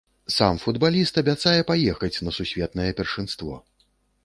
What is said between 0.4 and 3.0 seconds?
футбаліст абяцае паехаць на сусветнае